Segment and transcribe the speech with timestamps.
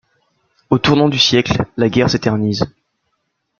[0.71, 2.65] Au tournant du siècle, la guerre s'éternise.